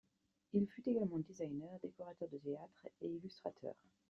[0.53, 3.75] Il fut également designer, décorateur de théâtre et illustrateur.